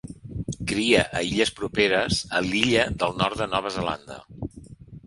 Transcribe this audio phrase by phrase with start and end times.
[0.71, 4.21] Cria a illes properes a l'Illa del Nord de Nova Zelanda.